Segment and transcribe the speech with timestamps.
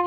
[0.00, 0.06] ジ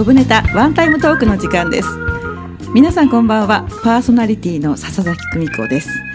[0.00, 1.88] ョブネタワンタイムトークの時間です。
[2.74, 3.68] 皆さんこんばんは。
[3.84, 6.07] パーソナリティの笹崎久美子です。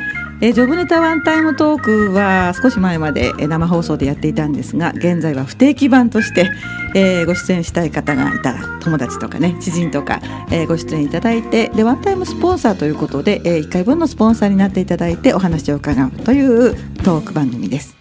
[0.43, 6.49] えージョブネタワンタイムトークは少し前までえー生放送でやっていたんですが現在は不定期版として、
[6.95, 10.19] えーご出演したい方がいたら友達とかね知人とか、
[10.51, 17.95] えーご出演いただいてでワンタイムスポンサーということで、え1回分のスポンサーになっていただいてお話を伺うというトーク番組です。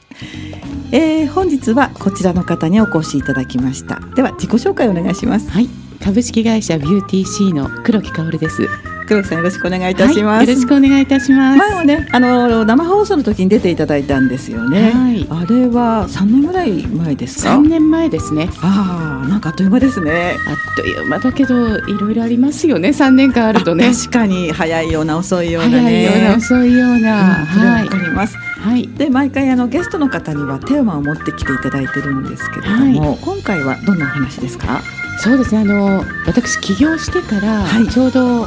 [0.90, 4.00] えー本日はこちらの方にお越しいただきました。
[4.16, 5.48] では自己紹介お願いします。
[5.48, 5.68] はい、
[6.02, 8.91] 株式会社ビューティーシーの黒木薫です。
[9.06, 11.58] 黒木さんよろしくお願いいたします、はい、よろしくお願いいたします。
[11.58, 17.50] 前もねあの生放送の時に出ていただいたんですよね、はいあれは3年ぐらい前ですか？
[17.54, 18.48] 三年前ですね。
[18.60, 22.92] ああなんかあっという間ですねあっという間だけどいろいろありますよね。
[22.92, 23.86] 三年間あるとね。
[23.88, 26.96] あ確かに早いような遅いようなね早いような遅いような。
[26.96, 28.88] うんははいわかります、はい。
[28.88, 34.80] で毎回あのゲストの方にはテーマを持ってきていただいてるんですけれども、今回はどんなお話ですか？
[35.18, 35.60] そうですね。
[35.60, 38.46] あの私起業してから、はいちょうど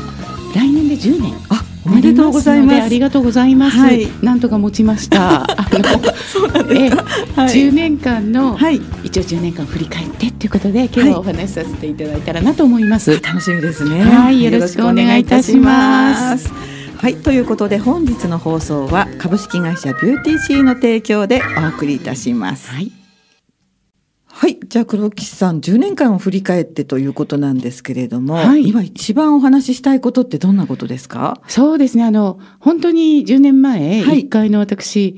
[0.56, 1.34] 来年で10年。
[1.50, 3.78] あおめでとうございますありがとうございます。
[3.78, 5.44] はいなんとか持ちました。
[5.52, 5.84] あの
[6.34, 13.22] そうなんですかはい10年間の、はい一応10年間振り返ってっていうことで今日はお話しさせていただいたらなと思います。
[13.22, 14.02] 楽しみですね。
[14.02, 16.75] はいよろしくお願いいたしますよろしくお願いいたします。
[16.97, 22.72] はい、ということで本日の放送は株式会社ビューティーシーの提供でお送りいたします。
[22.72, 23.05] はい。
[24.38, 28.67] はい、じゃあ黒木さん10年間を振り返ってということなんですけれども、はい。
[28.67, 31.41] 今一番お話ししたいことってどんなことですか？
[31.47, 32.03] そうですね。
[32.03, 34.25] あの、本当に10年前、はい。
[34.25, 35.17] 一介の私、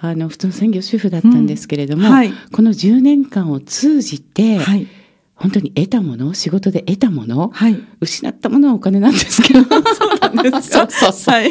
[0.00, 2.10] あの、普通の専業主婦だったんですけれども、うん。
[2.10, 2.32] はい。
[2.52, 4.86] この10年間を通じて、はい、
[5.34, 9.62] 本当に得たもの、仕事で得たもの、はい、失ったものはお金なんですけど、
[10.62, 11.34] そうそうそう。
[11.34, 11.50] はい、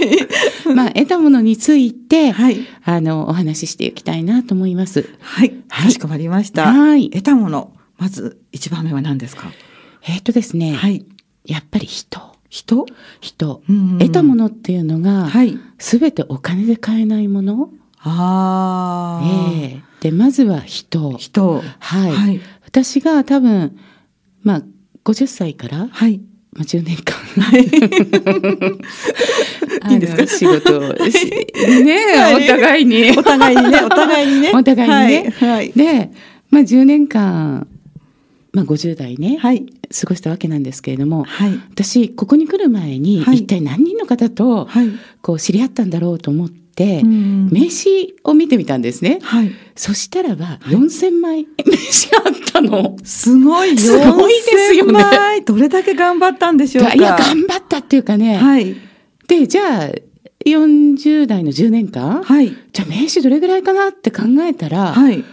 [0.74, 5.10] まあ、得たものについて、はい、あの、お話ししていきたいなと思います。
[5.20, 5.86] はい、はい。
[5.88, 6.72] かしこまりました。
[6.72, 7.10] はい。
[7.10, 9.52] 得たもの、まず一番目は何ですか？
[10.08, 11.06] えっ、とですね、はい、
[11.46, 12.20] やっぱり人、
[12.50, 12.86] 人？
[13.20, 17.70] 人、うんうん得たものっていうのが、はい、すべてお金で買えないもの、
[18.00, 21.16] ああ、ええで、まずは人。
[21.18, 22.12] 人、はい。
[22.12, 22.42] はい、
[22.74, 23.78] 私が多分、
[24.42, 24.64] まあ、
[25.06, 26.20] 50歳から、はい。
[26.54, 27.16] まあ、10年間、
[29.92, 30.26] いいんですか？
[30.28, 31.30] 仕事をし、
[31.84, 31.98] ね
[32.36, 33.12] お互いに。
[33.18, 34.52] お互いにね、お互いにね。
[34.56, 35.50] お互いにねはい。
[35.58, 35.72] はい。
[35.76, 36.12] で、
[36.50, 37.68] まあ、10年間、
[38.54, 39.66] まあ、50代ね、はい。
[40.00, 41.60] 過ごしたわけなんですけれども、はい。
[41.72, 44.90] 私、ここに来る前に、はい一体何人の方と、はい。
[45.22, 49.20] こう、知り合ったんだろうと思って、うん名刺を見てみたんですね。
[49.22, 49.52] はい。
[49.76, 52.98] そしたらば、4000枚名刺があったの？
[53.04, 53.78] すごい。
[53.78, 54.40] すごいで
[54.70, 56.94] すよね4000枚どれだけ頑張ったんでしょうか？
[56.94, 58.76] いや、頑張ったっていうかね、はい。
[59.28, 59.92] で、じゃあ、
[60.46, 62.56] 40代の10年間、はい。
[62.74, 63.90] じゃあ名刺どれぐらいかな？
[63.90, 65.24] って考えたら、はい。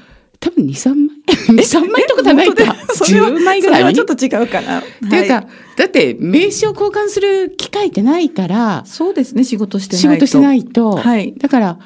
[0.41, 1.10] 多分2、3
[1.55, 2.23] 枚 ?2、3枚とか？
[2.23, 2.77] じゃないか。
[2.95, 3.81] それは10枚ぐらい？
[3.81, 4.81] それはちょっと違うかな。
[4.81, 5.47] っていうか、は
[5.77, 10.27] だって名刺を交換する機会ってないから、そうですね、仕事してないと。
[10.27, 10.93] 仕事しないと。
[10.93, 11.79] はいだから、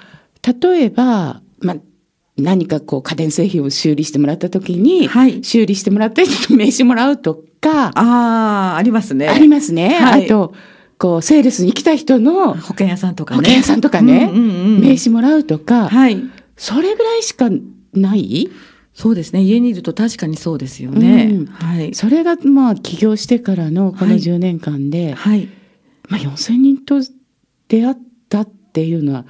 [0.63, 1.77] 例えば、まあ、
[2.37, 9.29] 何かこう家電製品を修理してもらった時に、はい修理してもらった人の名刺もらうとか、ああ、ありますね。
[9.29, 9.95] ありますね。
[10.01, 10.53] はいあと、
[10.99, 13.39] こう、セールスに来た人の保険屋さんとかね。
[13.39, 16.23] 保険屋さんとかね、うんうんうん名刺もらうとか、はい。
[16.57, 17.49] それぐらいしか
[17.93, 18.51] ない？
[18.95, 19.43] そうですね。
[19.43, 21.29] 家にいると確かにそうですよね。
[21.31, 21.95] うんはい。
[21.95, 25.49] それがまあ起業してからのこのはい10年間で、はい。
[26.09, 27.01] まあ4,000人と
[27.69, 27.97] 出会っ
[28.29, 29.25] たっていうのは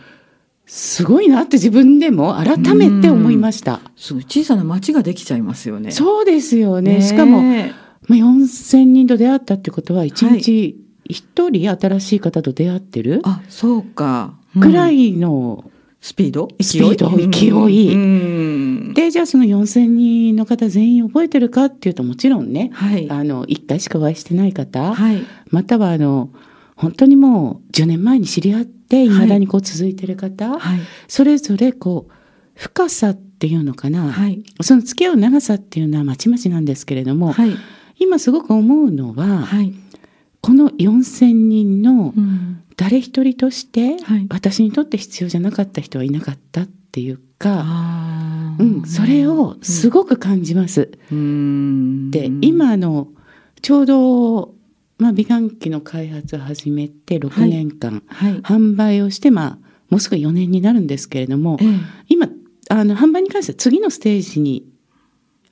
[0.66, 3.80] すごいなって自分でも改めて思いました。
[3.96, 5.90] すごい小さな町ができちゃいますよね。
[5.92, 6.96] そうですよね。
[6.96, 7.72] ねしかも、まあ、
[8.08, 10.76] 4,000人と出会ったってことは1日
[11.08, 14.34] 1人新しい方と出会ってるあ、そうか。
[14.60, 15.08] くらい。
[15.08, 15.70] いの、
[16.04, 16.48] スピード？
[16.60, 17.08] スピード？
[17.16, 17.94] 勢い？
[17.94, 18.92] うん。
[18.92, 23.10] でじゃあその4,000人の方全員覚えてるかっていうともちろんね、はい。
[23.10, 25.24] あの1回しかお会いしてない方、はい。
[25.48, 26.28] またはあの
[26.76, 30.80] 本当にもう10年前に知り合っていまだにこう続いてる方、はい。
[31.08, 32.12] それぞれこう
[32.54, 34.44] 深さっていうのかな、はい。
[34.60, 37.56] その付き合う長さっていうのはまちまちなんですけれども、はい。
[37.98, 39.72] 今すごく思うのは、はい。
[40.42, 50.92] この4,000人のうん誰一人としてはい私にとって必要じゃなかった人はいなかったっていうか、あうん、それをすごく感じます。
[51.10, 53.08] うんで今あの
[53.62, 54.54] ちょうど、
[54.98, 58.34] まあ、美顔器の開発を始めて6年間、はい。
[58.42, 61.68] 販売をして、まあ、もうすぐ4年になるんですけれどもええ
[62.08, 62.28] 今
[62.68, 64.66] あの販売に関しては次のステージに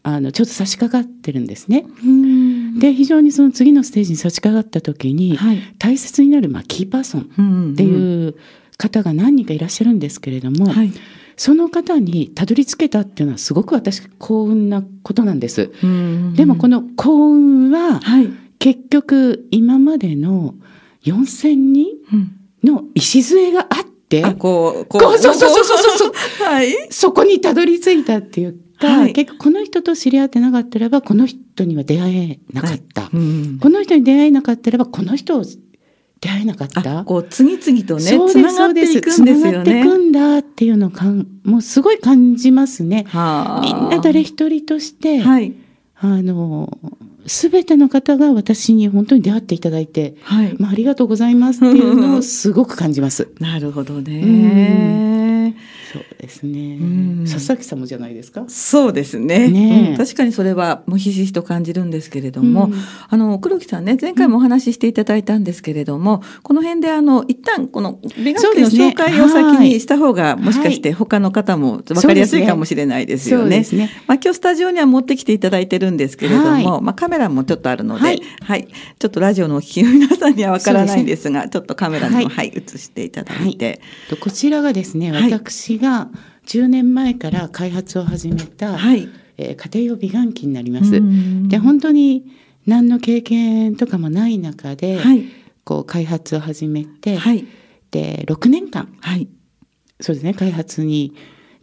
[0.03, 1.87] あのちょっと差し掛かってるんですね。
[2.05, 5.59] うんで非常にその次のステージに差し掛かった時に、はい。
[5.79, 8.37] 大切になる、まあ、キーパーソンうんっていう
[8.79, 10.93] 方が何人かいらっしゃるんですけれども、はい。
[11.37, 15.73] その方にたどり着けたっていうのはすごく私幸運なことなんです。
[15.83, 18.29] うんでもこの幸運ははい。
[18.59, 20.55] 結局今までの
[21.05, 22.39] 4,000人うん。
[22.63, 26.13] の礎があってあこうここうそうそうそうそうそう。
[26.47, 26.73] はい。
[26.91, 29.13] そこにたどり着いたっていうか、はい。
[29.13, 33.59] 結局この人と知り合ってなかったらばこの人には出会えなかった、うん。
[33.61, 37.01] この人に出会えなかったらばこの人を出会えなかった。
[37.01, 43.05] あこう次々とねそうつながっていくんですつながっていくんだっていうのをかんもうすごい感じますね。
[43.09, 43.61] はあ。
[43.61, 45.55] みんな誰一人として、はい。
[45.97, 46.79] あの
[47.27, 50.55] 全ての方が私に本当に出会っていただいて、はい。
[50.59, 53.29] まあ、ありがとうございますっていうのをすごく感じます。
[53.41, 55.57] なるほどね。
[55.93, 56.79] そうですね。
[56.81, 56.85] う
[57.23, 57.25] ん。
[57.31, 58.45] 佐々木さんもじゃないですか？
[58.49, 59.49] そうですね。
[59.49, 59.91] ねえ。
[59.91, 59.97] うん。
[59.99, 62.75] 確かにそれはもうひしひしと感じるんですけれども、うん。
[63.11, 69.69] あの黒木さんね前回もお話ししていただいたんですけれども、この辺であの一旦この美楽器の紹介を先はい。
[69.69, 73.43] にした方が、もしかして他の方も分かりやすいかもしれないですよね。
[73.43, 73.91] そうですね。
[74.07, 76.65] まあ、今日スタジオには持ってきていただいてるんですけれども、はい。
[76.65, 78.07] まあ、カメラもちょっとあるので、は
[78.43, 78.61] はい。
[78.61, 78.67] い
[78.99, 85.33] ちょっとラジオのお聞きの皆さんにはわからないんですがちょっとカメラにも、ははいい映していただいて、とこちらがですね、はい。
[85.33, 86.09] 私が
[86.47, 89.09] 10年前から開発を始めた、はい。
[89.37, 90.97] えー家庭用美顔器になります。
[90.97, 91.49] うん。
[91.49, 92.25] で本当に
[92.67, 95.25] 何の経験とかもない中で、はい。
[95.65, 97.47] こう開発を始めて、はい。
[97.91, 99.29] で6年間はい。
[100.01, 101.15] そうですね開発に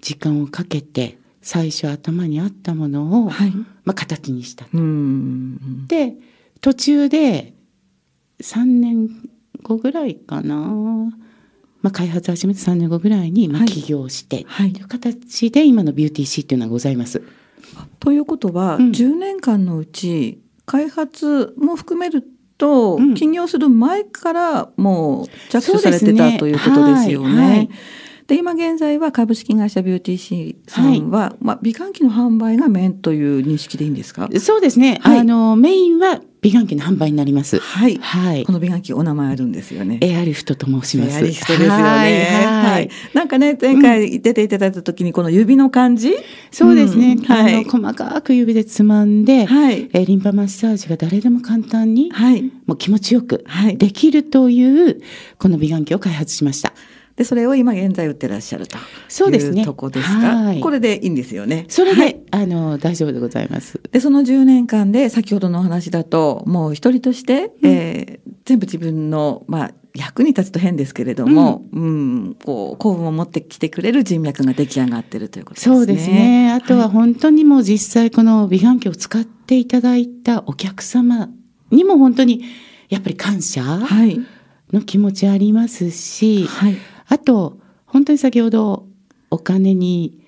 [0.01, 3.51] 時間をかけて最初頭にあったものを、はい。
[3.83, 4.67] まあ、形にした。
[4.73, 6.15] うんで
[6.61, 7.53] 途中で
[8.41, 9.09] 3年
[9.63, 10.55] 後ぐらいかな、
[11.81, 13.67] まあ、開発を始めて3年後ぐらいに、まあ、はい。
[13.69, 14.73] 起業して、はい。
[14.73, 17.21] という形で今のビューティーシーっていうのはございます。
[17.99, 18.91] ということは、うん。
[18.91, 22.23] 10年間のうち開発も含める
[22.57, 23.13] と、うん。
[23.13, 27.35] 起業する前からもう着手されてたということですよね。
[27.35, 27.69] はいはい
[28.29, 34.29] で今現在は株式会社ビューティーシーさんは、まあ、美顔器の販売がメインという認識でいいんですか？
[34.39, 37.59] そうですね、はいあのメインは美顔器の販売になります。
[37.59, 38.53] はい、はいこ。
[38.53, 39.97] の美顔器お名前あるんですよね。
[40.01, 41.09] エアリフトと申します。
[41.09, 41.73] エアリフトですよね。
[41.73, 42.89] はいははいい。
[43.13, 46.13] なんかね、前回出ていただいた時にこの指の感じ？
[46.51, 49.89] そうですね、うんはいあの細かく指でつまんで、はい。
[49.91, 52.43] えーリンパマッサージが誰でも簡単に、はい。
[52.67, 53.77] もう気持ちよくはい。
[53.77, 55.01] できるという
[55.39, 56.71] この美顔器を開発しました。
[57.19, 58.77] で、それを今現在売ってらっしゃると。
[59.09, 60.35] そうですねいうとこですか？
[60.35, 61.65] はいこれでいいんですよね。
[61.67, 63.81] それで、はいあの大丈夫でございます。
[63.91, 75.75] で、その10年間で先ほどのお話だと、もう一人として、えー全部自分の、まあ、役に立つと変ですけれども、うん、こう、幸運を持ってきてくれる人脈が出来上がってるということですね。
[75.75, 76.51] そうですね。
[76.51, 81.29] あとははい本当にもう実際この美顔器を使っていただいたお客様
[81.69, 82.43] にも本当に
[82.89, 84.19] やっぱり感謝はい。
[84.73, 86.77] の気持ちありますし、はい。
[87.09, 88.87] あと本当に先ほど
[89.29, 90.19] お金に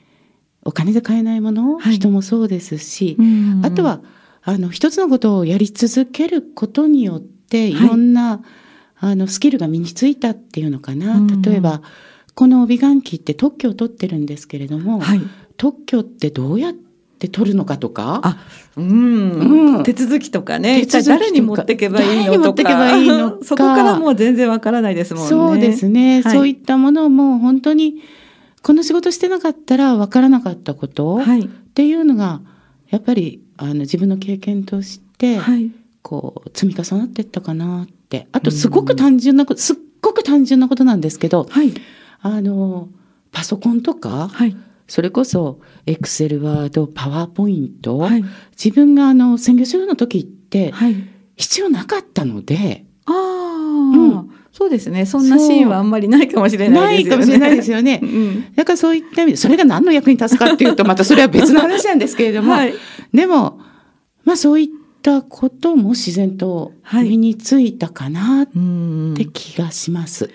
[0.64, 1.94] お金で買えないもの、はい。
[1.94, 4.02] 人もそうですし、うんあとは
[4.44, 7.88] あの一つのことをやり続けることによっていはい。
[7.90, 8.42] ろんな、
[9.00, 11.42] あのスキルが身についたっていうのかな、うん。
[11.42, 11.82] 例えば
[12.34, 15.22] この美顔器って特許を取ってるんですけれども、はい。
[15.58, 16.74] 特許ってどうやっ
[17.22, 18.20] て取るのかとか？
[18.24, 18.38] あ、
[18.76, 19.84] うん、うん。
[19.84, 21.02] 手続きとかね、か。
[21.04, 23.46] 誰に持ってけばいいのとか、いいのか。
[23.46, 25.30] そこからもう全然わからないですもんね。
[25.30, 26.34] そうですね、はい。
[26.34, 28.02] そういったものも本当に
[28.64, 31.42] この仕事してなかったら分からなかったこと、はい。
[31.42, 32.42] っていうのが
[32.90, 35.72] やっぱりあの自分の経験として、はい。
[36.02, 38.28] こう積み重なっていったかなって。
[38.32, 41.72] あとすごく単純なことすっごく単純なことなんですけどはい。
[42.22, 42.90] あの
[43.32, 44.58] パソコンとかはい。
[44.92, 48.26] それこそエクセルワードパワーポイント、はい。
[48.62, 50.96] 自分があの専業主婦の時ってはい。
[51.38, 55.06] 必要なかったので、ああ、うんそうですね。
[55.06, 57.22] そんなシーンはあんまりないかもしれなないいですよね。
[57.22, 58.06] かもしれないですよね う。
[58.06, 58.54] ん。
[58.54, 62.74] だからそういった意味でそれが何の役に立つかっていうとまたそれは別の話なんですけれども、はい。
[63.14, 63.62] でも
[64.26, 64.68] まあそういっ
[65.02, 69.24] たことも自然とはい身についたかなっうんて。
[69.26, 70.30] 気がします。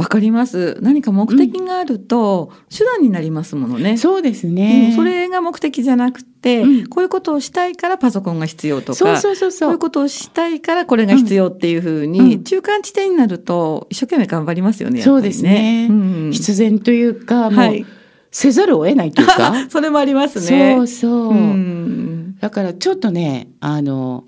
[0.00, 0.78] わかります。
[0.80, 3.98] 何か目的があると、手段になりますものね。
[3.98, 4.88] そうですうね。
[4.88, 15.00] んそれが目的じゃなくて、うんこういうことをしたいからパソコンが必要とか、そうそうそうこそうういうことをしたいからこれが必要っていうふうに、うん中間地点になると一生懸命頑張りますよね。
[15.00, 17.84] やっぱりそうですねうん必然というか、もうはい。
[18.30, 20.76] せざるを得ないというか それもありますね。
[20.76, 24.24] そうそう、うんだからちょっとねあの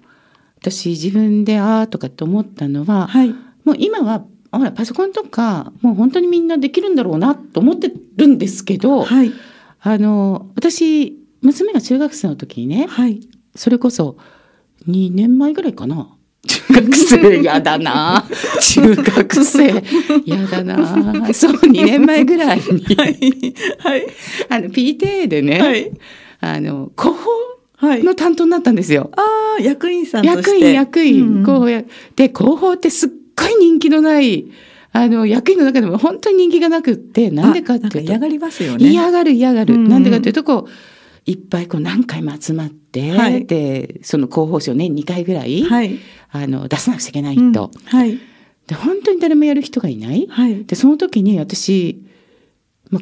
[0.60, 3.34] 私自分でああとかって思ったのは、はい。
[3.64, 4.22] もう今は
[4.58, 9.32] ほらパソコンとかもう本当にみんなできるんだろうなと思ってるんですけど、はい。
[9.80, 13.20] あの私娘が中学生の時にねはい。
[13.54, 14.16] それこそ
[14.88, 16.16] 2年前ぐらいかな。
[16.46, 18.24] 中学生、やだな。
[18.60, 19.68] 中学生、
[20.26, 21.32] やだな。
[21.32, 23.54] そう、2年前ぐらいに、はい。
[23.78, 24.06] はい。
[24.48, 25.92] あの、PTA でね、はい。
[26.40, 27.16] あの、広
[27.76, 28.06] はい報。
[28.06, 29.10] の担当になったんですよ。
[29.16, 30.50] ああ、役員さんとして。
[30.50, 31.82] 役員、役員、うん広報や。
[32.16, 34.46] で、広報ってすっごい人気のない、
[34.92, 38.88] あの、役員の中でも本当に人気がなくって、なんでかっていうと、嫌がりますよね。
[38.88, 39.74] 嫌がる嫌がる。
[39.74, 40.70] うんなんでかっていうと、こう、
[41.24, 45.98] いっぱいこう何回も集まって、はいで、その広報誌を年2回ぐらい、はい。
[46.30, 47.70] あの、出さなくちゃいけないうんと。
[47.86, 48.18] はい。
[48.66, 50.26] で、本当に誰もやる人がいない。
[50.28, 50.64] はい。
[50.64, 52.02] で、その時に私、
[52.90, 53.00] ま、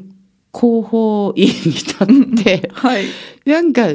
[0.54, 3.04] 広報委員に立って、はい。
[3.46, 3.88] なんか、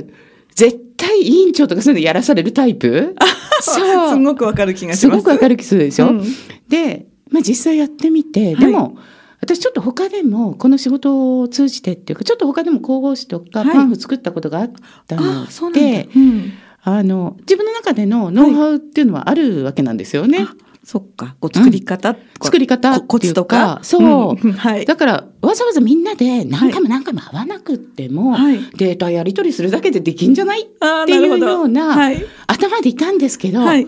[0.55, 3.15] 絶対委員長とかそういうのやらされるタイプ？
[3.61, 4.09] そう。
[4.09, 5.17] すごくわかる気がしすます。
[5.17, 6.23] ごくわかる気するでしょ、うん
[6.67, 8.97] で、まあ、実際やってみて、はいでも、
[9.41, 14.71] 私ちょっと他でも、この仕事を通じてっていうか、ちょっと他でも広報誌とかはいパンフ作ったことがあっ
[15.07, 16.09] たので、。
[16.15, 16.51] うん
[16.87, 20.45] あの、自分の中でのノウハウっていうのはあるわけなんですよね。
[20.47, 21.35] あそっか。
[21.39, 23.83] こう作り方、こう作り方こコツとかか。
[23.83, 24.47] そう。
[24.47, 24.85] んはい。
[24.85, 32.23] だから、わざわざみんなで何回も何回も会わなくっても、はいデータやり取りするだけでできんじゃないっていうようなはい。
[32.45, 33.87] 頭でいたんですけど、はい。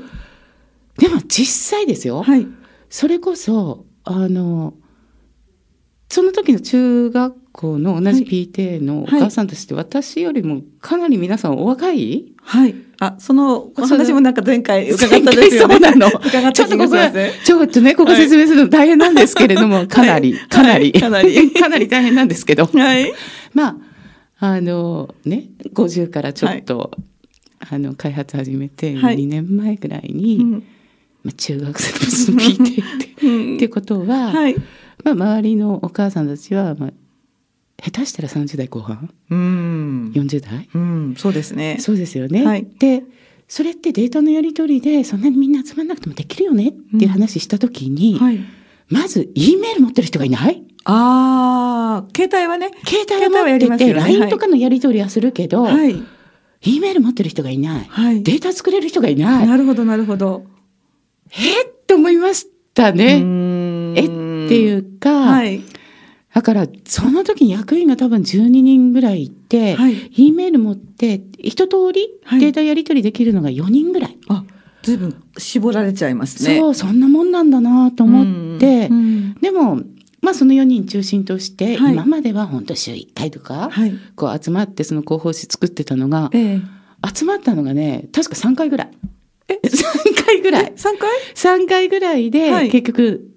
[0.98, 1.46] でも実
[1.77, 2.48] 際ですよ、はい。
[2.89, 4.74] それこそ、あの、
[6.10, 12.87] その時の中学校の同じ PTA のお母さんたちって私よりもかなり皆さんお若いはい。
[13.00, 15.75] あ、そのお話もなんか前回伺ったですよね。
[15.75, 16.08] そうなの。
[16.08, 16.96] 伺った気ちょっとここ。
[17.46, 23.13] ちょっとね、ここ説明するの大変なんですけれども、かなり、はいかなり、はいかなりかなり大変なんですけど、はい。
[23.54, 23.77] まあ、
[24.39, 26.92] あのね、50からちょっと、
[27.60, 30.51] あの、開発始めて、はい2年前ぐらいに、うん
[31.24, 34.56] まあ、中学生のその PTA って、うんってことは、はい。
[35.04, 36.94] まあ、周りのお母さんたちは、まあ、
[37.81, 39.13] 下手したら30代後半？
[39.29, 40.12] うん。
[40.15, 40.69] 40代？
[40.74, 41.77] うん、そうですね。
[41.79, 42.46] そうですよね。
[42.46, 43.03] はいで
[43.50, 48.39] それってデータのやり取りでそんなにみんな集まんなくてもできるよねっていう話した時に、はい。
[48.89, 50.63] まず E メール持ってる人がいない？
[50.84, 52.72] ああ、携帯はね。
[52.86, 56.03] 携帯は持ってて、ね LINE とかのやり取りはするけど、はい。
[56.62, 58.22] E メール持ってる人がいない、はい。
[58.24, 60.46] データ作れる人がいない、なるほど、なるほど。
[61.31, 61.67] えっ？
[61.67, 63.22] って思いましたね。
[63.96, 64.07] ええっ
[64.50, 65.63] ていうか、はい。
[66.38, 70.12] だからその時に役員が多分12人ぐらいいて、はい。
[70.15, 74.17] E メール持って一通りはいデータやり取りできるのが4人ぐらい。
[74.29, 74.44] あ、
[74.84, 76.60] ずいぶん絞られちゃいますね。
[76.60, 79.82] そう、そんなもんなんだなと思って、うんうんでも、
[80.22, 83.96] まあその4人中心として、はい今までは本当週1回とか、はい。
[84.15, 86.62] こう集まってその広報誌作ってたのが、ええ。
[87.15, 88.91] 集まったのがね、確か3回ぐらい。
[89.48, 89.53] え？
[89.65, 90.74] 3回ぐらい。
[90.75, 93.32] 三回？3回ぐらいで、はい結局、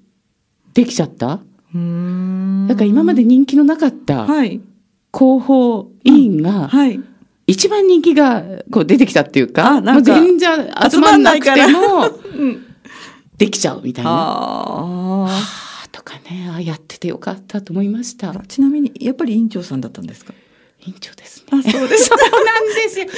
[0.75, 1.41] できちゃった。
[1.73, 4.61] だから今まで人気のなかったはい。
[5.13, 7.01] 広報委員が、はい。
[7.47, 12.67] 一番人気がこう出てきたっていうか、あなんか全然集まんなくて集も、うん。
[13.39, 14.11] できちゃうみたいな。
[14.11, 18.31] あはあとかね、あやっててよかったと思いました。
[18.31, 18.35] あ。
[18.47, 20.33] ちなみに、やっぱり委員長さんだったんですか？
[20.87, 21.47] 委員長ですね。
[21.53, 22.05] あ、そうです。
[22.07, 23.07] そうなんですよ。
[23.07, 23.13] ね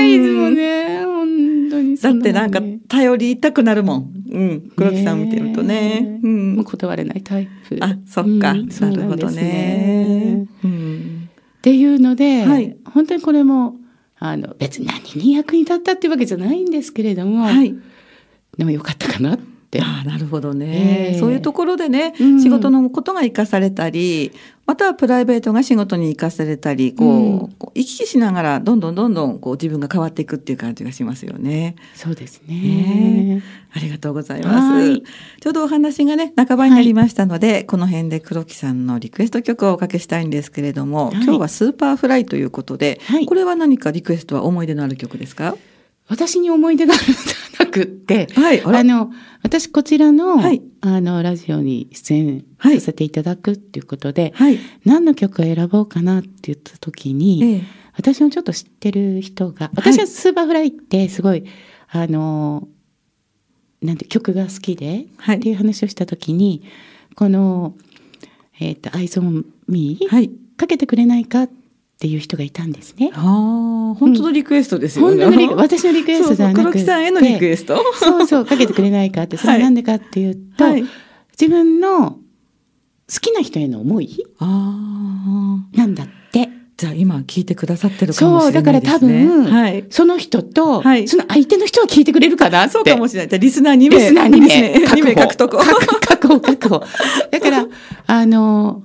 [0.00, 4.12] え、いつもね、本当にだってなんかね頼りたくなるもん。
[4.30, 4.70] うん。
[4.76, 6.20] 黒木さん見てるとね。
[6.22, 6.26] う。
[6.26, 7.78] もうん断れないタイプ。
[7.80, 8.54] あ、そっか。
[8.54, 10.46] なるほどね。
[10.62, 11.28] うん。
[11.58, 13.74] っていうので、はい本当にこれも、
[14.18, 17.74] あの、別に何に役に立ったっていうわけじゃないんですけれども、はい。
[18.56, 19.53] でもよかったかなって。
[19.80, 21.18] ああなるほどね、ええ。
[21.18, 22.40] そういうところでね、うん。
[22.42, 24.32] 仕事のことが生かされたり
[24.66, 27.48] またはプライベートが仕事に生かされたりこう,、うん。
[27.58, 31.76] こう行き来しながらどんどんどんどんこう自分が変わっていくっていう感じがしますよね。
[31.94, 32.54] そうですね。
[32.54, 33.42] ね。
[33.74, 34.56] ありがとうございます。
[34.56, 35.02] はい。
[35.40, 41.14] ちょうどお話がね半ばになりましたので、この辺で黒木さんのリクエスト曲をおかけしたいんですけれども、はい。
[41.16, 43.26] 今日は Superfly ということで、はい。
[43.26, 45.56] これは何かリクエストは思い出のある曲ですか？
[46.08, 49.10] 私に思い出があるのではなくって、はいあの、
[49.42, 50.62] 私こちらの、はい。
[50.80, 54.58] あの、ラジオに出演はいさせていただくっていうことで、はい。
[54.84, 57.62] 何の曲を選ぼうかなって言った時に、ええ。
[57.96, 61.44] 私のちょっと知ってる人が、私は Superfly ってすごい、
[61.88, 62.68] あの、
[63.80, 65.36] なんて曲が好きで、はい。
[65.36, 66.62] っていう話をした時に、
[67.14, 67.74] この、
[68.60, 70.30] えっ、と、Eyes on Me、はい。
[70.56, 71.63] かけてくれないかって
[72.08, 73.10] いう人がいたんですね。
[73.14, 75.24] ああ、本当のリクエストですよね。
[75.24, 77.76] 本当のリク私のリクエストじゃなくてそうそう黒木さんへのリクエスト。
[77.98, 80.84] そうそう、かけてくれないかって、それはなんでかっていうと、はい。
[81.38, 82.18] 自分の好
[83.20, 85.76] きな人への思いああ。
[85.76, 86.48] なんだって。
[86.76, 88.90] じゃあ今聞いてくださってるかもそう、しれないですね。
[88.90, 89.84] だから多分、はい。
[89.90, 92.72] その人と、はいその相手の人は聞いてくれるかなって。
[92.72, 93.28] そうかもしれない。
[93.28, 93.96] じゃあリスナー2名。
[93.96, 94.74] リスナー2名。
[94.74, 95.56] 2名獲得。
[95.56, 96.82] 確確保、確保。
[97.30, 97.66] だから、
[98.06, 98.82] あの、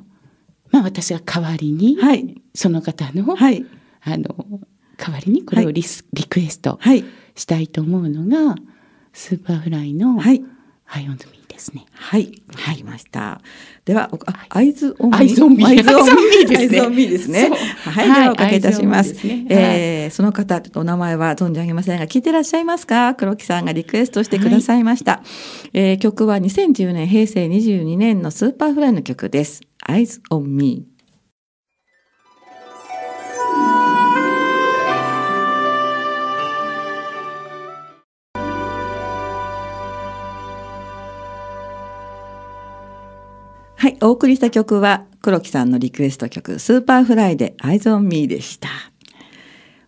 [0.72, 2.42] まあ私が代わりに、はい。
[2.54, 3.66] その方の、はい。
[4.02, 4.36] あの、
[4.98, 7.04] 代わりにこれをリス、リクエストはい。
[7.36, 8.56] したいと思うのが
[9.14, 10.44] Superfly のはい。
[10.84, 11.86] ハイオンズミーですね。
[11.94, 12.42] はい。
[12.48, 13.42] わかりました。
[13.86, 17.82] では、おあ、 Eyes on Me。Eyes on Me？Eyes on Me Eyes on Me ですね Eyes on Me ですね。
[17.84, 18.06] そうはい。
[18.06, 19.16] では、おかけいたします。
[19.50, 25.22] えーその方、お名前は存じ上げませんが、聞いてらっしゃいますか黒木さんがリクエストしてくださいました。
[25.74, 29.62] えー曲は2010年、平成22年の Superfly の曲です。
[29.88, 30.89] Eyes on Me。
[43.80, 48.68] はい、お送りした曲は黒木さんのリクエスト曲 Superfly で Eyes on Me でした。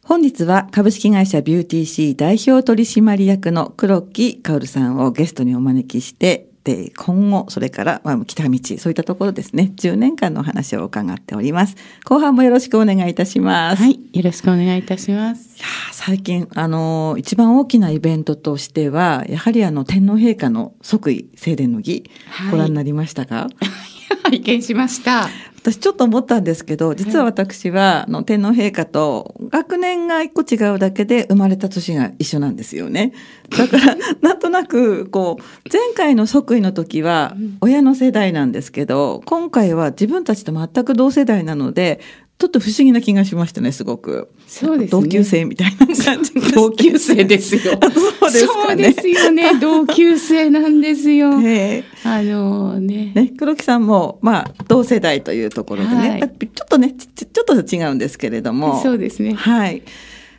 [0.05, 9.73] 本日は株式会社ビューティーシー代表取締役の黒木薫さんをゲストにお招きしてで今後それから、まあ、北道そういったところですね。
[9.75, 11.75] 10年間のお話を伺っております。
[12.05, 15.57] 後半もよろしくお願いいたします、はい、よろしくお願いいたします。
[15.57, 22.51] いやー最近あの一番大きなイベントとしてはやはりあの天皇陛下の即位正殿の儀、はい。
[22.51, 23.47] ご覧になりましたか？
[24.23, 25.29] 拝見しました。
[25.61, 33.13] 私ちょっと思ったんですけど実は私は、あの天皇陛下と学年が一個違うだけで生まれた年が一緒なんですよね。
[33.55, 41.99] だからなんとなくこう前回の即位の時は親の世代なんですけど今回は自分たちと全く同世代なので
[42.39, 44.31] ちょっと不思議な気がしましたねすごく。
[44.47, 47.79] そうですね同級生みたいな感じ同級生ですよ。
[48.21, 49.57] そうですかねそうですよね。
[49.59, 51.39] 同級生なんですよ。
[51.41, 53.11] ええあのね。
[53.15, 59.33] ね、黒木さんも、まあ、同世代というところでね、はいちょっとねちちちょっと違うんですけれどもそうですね。
[59.33, 59.81] はい。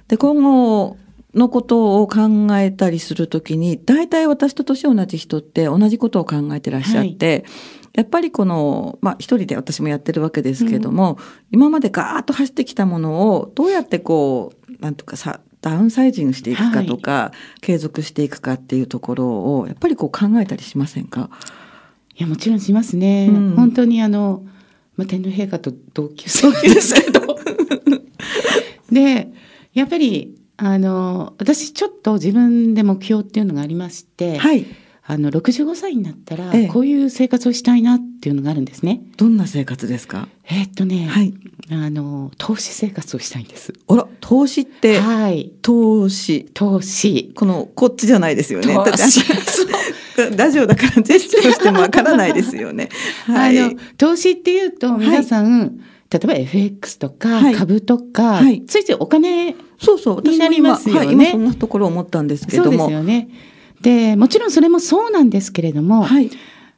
[0.08, 0.96] で今後
[1.34, 7.44] のことを考えたりするときに大体私と年同じ人って同じことを考えてらっしゃって、
[7.94, 11.18] やっぱりこの、まあ一人で私もやってるわけですけども、
[11.50, 21.30] 今までガーッと走ってきたものをどうやってこう、なんとかさ、ダウンサイジングしていくかとか、継続していくかっていうところを、やっぱりこう考えたりしませんか？
[22.14, 23.28] いやもちろんしますね。
[23.30, 24.44] うん本当にあの、
[24.96, 27.38] まあ、天皇陛下と同級生ですけど。
[28.92, 29.32] で
[29.72, 34.66] やっぱりあの私ちょっと自分で目標っていうのがありまして、はい。
[35.04, 39.02] あの65歳になったらええこういう生活をしたいなっていうのがあるんですね。
[39.16, 40.28] どんな生活ですか？
[40.48, 41.34] えーっとね、はい。
[41.70, 43.72] あの投資生活をしたいんです。
[43.88, 46.46] あら、投資って、はい、投資。
[46.54, 47.32] 投資。
[47.34, 48.76] この、こっちじゃないですよね。
[50.36, 52.88] ラジオだからジェスチャーしてもわからないですよね。
[53.26, 53.58] はい。
[53.58, 55.78] あの投資っていうと皆さん、
[56.10, 60.16] 例えば FX とかはい株とか、はいついついお金そうそう。
[60.16, 62.86] 私になりも今、ますよねはい、今そんなところ思ったんですけそうでども。
[62.88, 63.28] すよね。
[63.82, 66.30] でもちろんそれもそうなんですけれども、はい。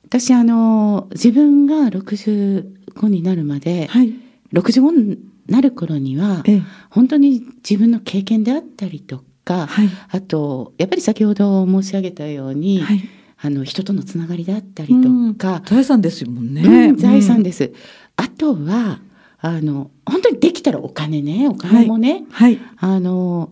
[0.06, 4.14] 私あの自分が65になるまで、はい。
[4.52, 6.62] 65になる頃にはええ。
[6.90, 9.88] 本当に自分の経験であったりとか、はい。
[10.10, 13.00] あとやっぱり先ほど申し上げたように、はい。
[13.40, 16.62] あの人とのつながりであったりとか、財産ですもんね。
[16.62, 17.50] うん財産で。
[17.50, 17.72] です。
[18.16, 19.00] あとは
[19.38, 22.58] あの本当にできたらお金ねお金もね、はい。
[22.78, 23.50] あの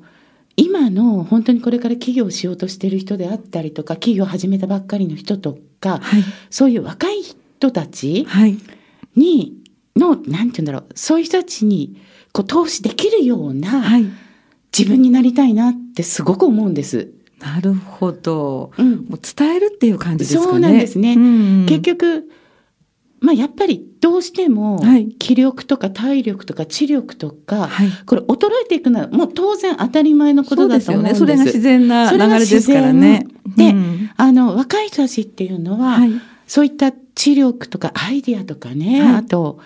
[0.62, 6.22] 今の本当にこれから起業をしようとしている人であったりとか企業を始めたばっかりの人とかはい。
[6.50, 8.56] そういう若い人たちはい。
[9.16, 9.60] に
[9.96, 12.00] のなんて言うんだろうそういう人たちに
[12.32, 14.04] こう投資できるようなはい。
[14.76, 17.12] 自分になりたいなってすごく思うんです。
[17.40, 18.70] なるほど。
[18.78, 20.50] うん、もう伝えるっていう感じですかね。
[20.50, 22.30] そうなんですねうん結局
[23.22, 27.88] まあやっぱりどうしてもはい気力とか体力とか知力とか、はい。
[28.04, 31.20] これ衰えていくのはもう当然当たり前のことだと思うんです。
[31.20, 31.26] よね。
[31.26, 33.26] それが自然な流れですからね。
[33.56, 36.10] でうんあの若い人たちっていうのは、はい。
[36.48, 39.60] そういった知力とかアイディアとかね、はいあと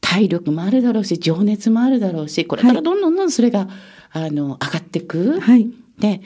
[0.00, 3.68] 体力もあるだろうし情熱もあるだろうしこれからどんどんどんどんそれが、
[4.12, 5.40] あの上がっていく。
[5.40, 5.68] はい。
[5.98, 6.22] で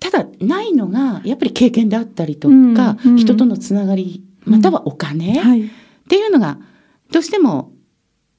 [0.00, 5.40] ただないのがやっぱり経験であったりとうんか、うん人とのつながりまたはお金、
[6.16, 6.18] っはい。
[6.18, 6.58] ていうのが
[7.10, 7.72] どうしても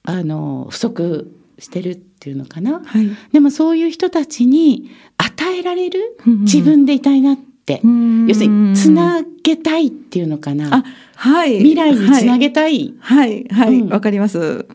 [0.04, 2.82] あの不足してるっていうのかな。
[2.84, 3.10] はい。
[3.32, 10.76] でもそういう人たちに与えられる自分でいたいなって、うん要するにつなげたいっていうのかな。
[10.78, 10.84] あ、
[11.16, 11.58] はい。
[11.60, 14.66] 未来につなげたい、はい、はい、はいうんわかります。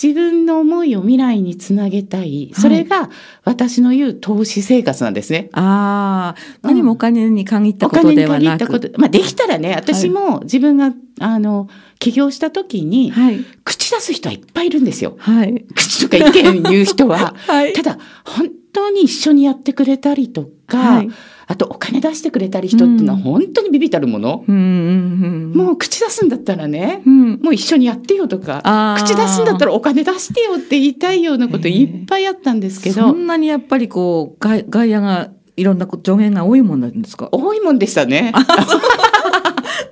[0.00, 2.52] 自分の思いを未来につなげたい。
[2.54, 3.10] それが
[3.42, 5.50] 私の言う投資生活なんですね。
[5.52, 8.62] ああ、うん何もお金に限ったおこと金に限ではなく。
[8.62, 9.00] ったこと。
[9.00, 15.16] まあできたらね、私も自分が、あの、起業した時に、はい、口出す人はいっぱいいるんですよ。
[15.18, 17.34] はい、口とか意見言う人は。
[17.46, 17.72] はい。
[17.72, 21.08] ただ、本当に一緒にやってくれたりとか、はい
[21.50, 24.44] あとお金出してくれたり人っていうのはうん本当にビビたるもの。
[24.46, 37.30] もう口出すんだったらね、うん、もう一緒にやってよとか、口出すんだったらお金出してよって言いたいようなこといっぱいあったんですけど、そんなにやっぱりこう、外外野がいろんなこ助言が多いもんなんですか？
[37.32, 38.34] 多いもんでしたね。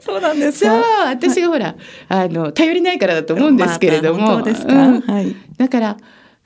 [0.00, 0.82] そうなんでそう。
[1.06, 1.76] 私がほら
[2.08, 4.42] あの頼りないからだと思うんですけれども、
[5.56, 5.96] だから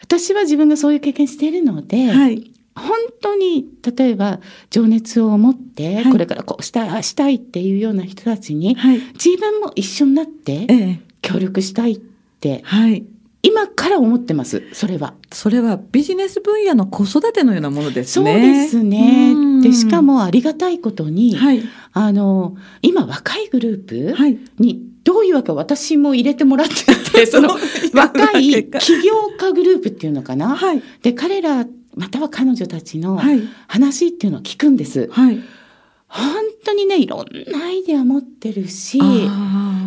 [0.03, 2.51] 私は自分がそういう経験しているので、はい。
[2.77, 6.13] 本当に例えば情熱を持って、はい。
[6.13, 9.01] これからこうしたしたいっていうような人たちにはい。
[9.15, 11.01] 自分も一緒になってええ。
[11.23, 11.99] 協力したいっ
[12.41, 13.05] てはい。
[13.43, 15.15] 今から思ってますそれは。
[15.33, 18.65] それはビジネス分野の子育てのようなものですそうね。
[18.65, 19.63] ですねうん。
[19.63, 24.39] でしかもありがたいことに、はいあの今若いグループはい。
[24.59, 27.57] にどういうわけ私も入れてもらってて その
[27.95, 30.57] 若い起業家グループっていうのかな。
[30.57, 35.09] はいで彼らまたは彼女たちのはい話っていうのを聞くんです。
[35.11, 35.41] はい。
[36.09, 36.25] 本
[36.65, 39.01] 当にねいろんなアイデア持ってるし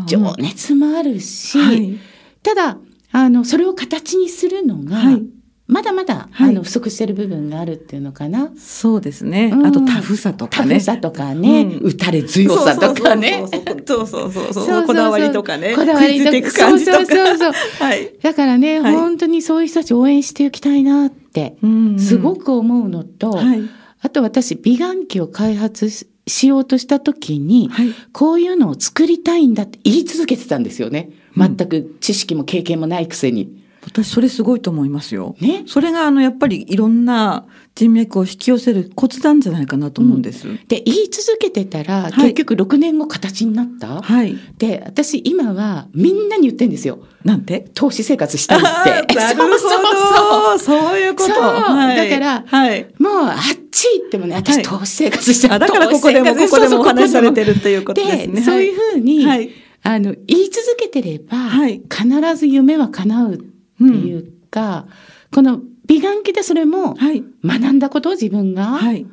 [0.07, 1.97] 情熱もあるし、はい
[2.41, 2.77] ただ
[3.13, 5.23] あの、それを形にするのが、はい、
[5.67, 8.51] まだまだ、はい、あの不足してる部分があるっていうのかな。
[8.57, 9.53] そうですね。
[9.63, 10.69] あとタフさとかね。
[10.69, 13.45] タフさとかね、うん、打たれ強さとかね。
[13.85, 15.75] そうそうそうそうこだわりとかね。
[15.75, 16.49] こだわりとか。
[16.49, 17.53] そうそうそうそう。
[17.79, 18.13] はい。
[18.21, 21.55] だからね、はい、本当にそういう人たち応援していきたいなって、
[21.97, 23.61] すごく思うのと、はい、
[24.01, 31.09] あと私美顔器を開発ししようとした時に、はい、こういうのを作りたいんだって言い続けてたんですよね。
[31.37, 33.61] うん全く知識も経験もないくせに。
[33.85, 35.35] 私それすごいと思いますよ。
[35.41, 35.63] ね？
[35.67, 37.43] それがあのやっぱりいろんな
[37.75, 40.47] 人脈を引き寄せるコツなんじゃないかなと思うんです。
[40.69, 44.01] で、言い続けてたら、はい結局6年後形になった？
[44.01, 44.37] はい。
[44.57, 46.99] で、私今はみんなに言ってんですよ。
[47.25, 47.65] なんて？
[47.73, 48.61] 投資生活したいっ
[49.05, 49.15] て。
[49.19, 49.57] なるほど。
[49.59, 51.33] そうそうそうそういうこと。
[51.33, 52.87] はいだからはい。
[52.99, 53.35] もうあっ
[53.69, 58.41] ち行ってもね、私はい投資生活してあだからここでもここでもお話しされてるっていうことですね。
[58.43, 59.49] そういうふうに、はい。
[59.83, 64.87] あの、言い続けてれば、はい必ず夢は叶うっていうか、
[65.33, 67.23] この美顔器でそれもはい。
[67.43, 69.05] 学んだことを自分がはい。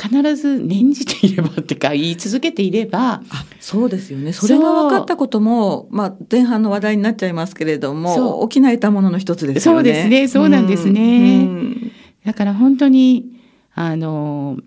[0.00, 4.32] 必ず念じていればってか言い続けていれば、あそうですよね。
[4.32, 9.78] それが分かったことも、まあ、前半の話題になっちゃいますけれどそも、う起きないたものの一つですよね。
[9.78, 11.92] そうですねそうなんですねうん
[12.24, 13.40] だから本当に、
[13.74, 14.58] あの、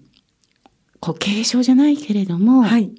[1.00, 2.92] こう継承じゃないけれども、はい。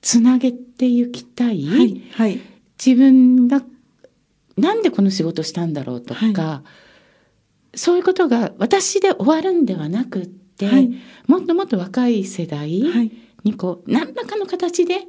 [0.00, 2.02] つなげていきたい、はい。
[2.12, 2.40] はい。
[2.84, 3.62] 自分が
[4.56, 6.62] なんでこの仕事したんだろうとか、は
[7.74, 10.90] そういうことが私で終わるんではなくって、はい
[11.26, 13.12] もっともっと若い世代はい。
[13.44, 15.02] にこう何らかの形で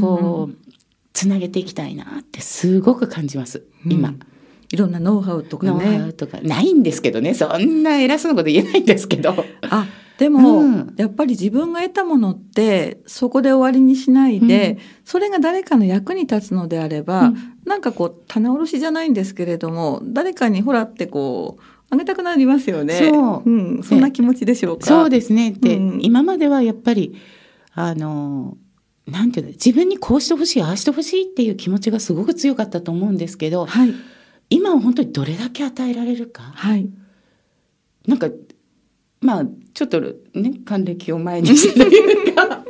[0.00, 0.72] こう、
[1.12, 4.08] つなげていきたいなってすごく感じます今。
[4.08, 4.20] うん
[4.72, 6.12] いろんなノウハウとかノウハウね。
[6.14, 9.34] とかないんですけどねそんな偉そうなこと言えないんですけど。
[9.68, 9.86] あ、
[10.22, 22.94] でも、うんやっぱり自分が得たものって、そこで終わりにしないで、うんそれが誰かの役に立つのであれば、うんなんかこう、棚卸しじゃないんですけれども、誰かにほらってこう、あげたくなりますよね。
[22.94, 24.86] そううん、そんな気持ちでしょうか？
[24.86, 25.52] そうですね。
[25.52, 27.16] で、うん今まではやっぱり
[27.74, 28.56] あの
[29.06, 33.92] なんていうの自分にこうしてほしいああしてほしいっていう気持ちがすごく強かったと思うんですけどはい。
[34.50, 36.88] 今は本当にどれだけ与えられるかはい。
[38.06, 38.28] なんか
[39.20, 40.14] まあちょっとね
[40.64, 42.62] 還暦を前にしてというか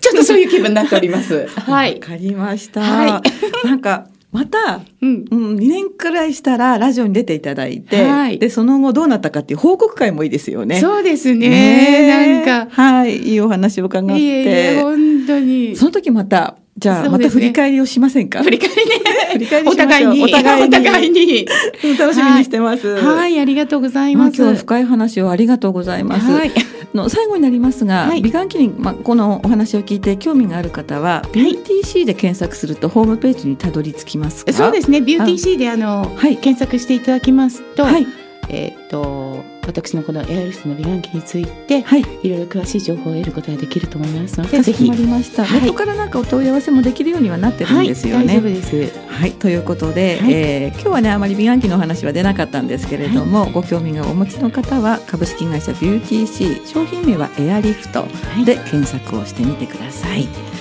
[0.00, 1.46] ちょっとそういう気分になっております。
[1.48, 1.94] はい。
[1.94, 2.80] わかりました。
[2.80, 3.22] は
[3.64, 5.24] なんか、また、うん。
[5.30, 10.80] うん、2年くらいしたらラジオに出ていただいて、はいで、その後どうなったかっていう報告会もいいですよね。
[10.80, 11.48] そうですね。
[11.48, 11.56] ね
[12.02, 12.82] えなんか。
[12.82, 14.20] はい、いいお話を伺って。
[14.20, 14.42] いえ
[14.74, 15.76] いえ、本当に。
[15.76, 18.42] その時また、じゃあ、また振り返りをしませんか？
[18.42, 18.96] 振り返りね。
[19.32, 20.24] 振り返りおしましょう互いに。
[20.24, 21.46] お互いにお互いに。
[21.84, 22.88] うん楽しみにしてます。
[22.88, 24.36] はい、ありがとうございまあ、ます。
[24.36, 26.30] 今日は深い話をありがとうございます。
[26.30, 26.50] はい。
[26.94, 35.00] の最後になりますが、はい美顔器に、まあ、このお話を聞いて興味がある方は、BTC で検索するとホームページにたどり着きますかそうですね。
[35.00, 38.06] ビューティーシーであの、はい検索していただきますと、はい
[38.48, 42.00] えっ、と私のこのエアリフトの美顔器について、はい。
[42.22, 44.88] いろいろ詳しい情報を得ることができると思いますので、ぜひ。
[44.88, 45.60] まりました、はい。
[45.60, 48.26] ネットからなんかお問い合わせもできるようにはなってるんですよね。
[48.26, 48.98] はい、大丈夫です。
[49.08, 50.32] はい、ということで、はい。
[50.32, 58.08] えー今日はねあまり美顔器のお話は出なかったんですけれども、ご興味がお持ちの方は株式会社ビューティーシー商品名はエアリフトは
[58.40, 58.44] い。
[58.44, 60.53] で検索をしてみてください。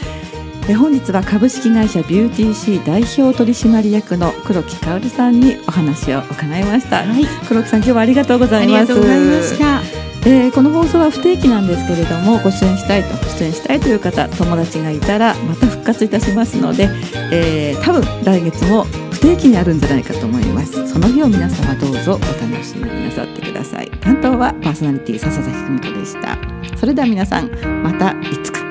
[0.67, 7.03] で本日は株式会社ビューティーシー代表取締役の黒木薫さんにお話を伺いました。
[7.03, 8.87] はい、黒木さん今日はありがとうござあいます。
[8.87, 9.81] りがとうございました。
[10.25, 16.87] えーこの放送は不定期なんですけれどもご出演したいと出演したいという方友達がいたらまた復活いたしますので、
[17.33, 22.19] えー多分来月も不定期にあるんじゃないかと思いますその日を皆様どうぞお
[22.53, 26.37] 楽しみになさってください担当はパーソナリティ笹崎久美子でした
[26.77, 27.49] それでは皆さん
[27.83, 28.61] またいつか